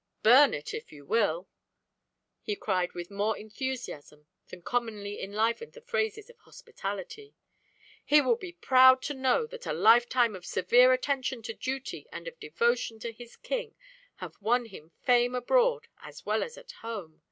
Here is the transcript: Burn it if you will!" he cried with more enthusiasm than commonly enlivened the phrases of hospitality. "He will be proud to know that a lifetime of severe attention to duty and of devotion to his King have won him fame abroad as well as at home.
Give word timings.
Burn 0.23 0.55
it 0.55 0.73
if 0.73 0.91
you 0.91 1.05
will!" 1.05 1.47
he 2.41 2.55
cried 2.55 2.93
with 2.93 3.11
more 3.11 3.37
enthusiasm 3.37 4.25
than 4.47 4.63
commonly 4.63 5.21
enlivened 5.21 5.73
the 5.73 5.81
phrases 5.81 6.27
of 6.27 6.39
hospitality. 6.39 7.35
"He 8.03 8.19
will 8.19 8.35
be 8.35 8.53
proud 8.53 9.03
to 9.03 9.13
know 9.13 9.45
that 9.45 9.67
a 9.67 9.73
lifetime 9.73 10.35
of 10.35 10.43
severe 10.43 10.91
attention 10.91 11.43
to 11.43 11.53
duty 11.53 12.07
and 12.11 12.27
of 12.27 12.39
devotion 12.39 12.97
to 12.97 13.11
his 13.11 13.35
King 13.35 13.75
have 14.15 14.33
won 14.41 14.65
him 14.65 14.89
fame 15.03 15.35
abroad 15.35 15.87
as 16.01 16.25
well 16.25 16.41
as 16.41 16.57
at 16.57 16.71
home. 16.81 17.19